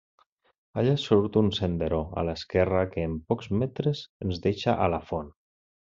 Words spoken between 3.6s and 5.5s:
metres ens deixa a la font.